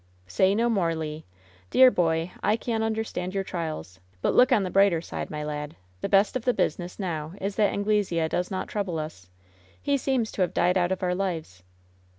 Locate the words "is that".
7.39-7.71